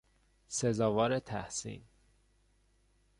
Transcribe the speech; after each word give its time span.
سزاوار 0.47 1.19
تحسین 1.19 1.83